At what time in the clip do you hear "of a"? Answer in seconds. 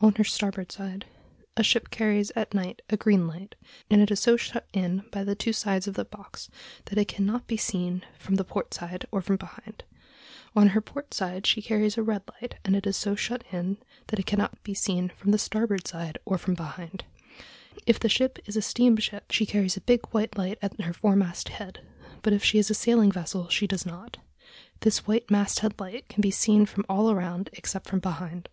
5.88-6.04